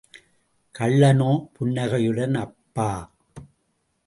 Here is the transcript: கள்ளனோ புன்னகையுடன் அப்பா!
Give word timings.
கள்ளனோ 0.75 1.29
புன்னகையுடன் 1.55 2.35
அப்பா! 2.37 2.89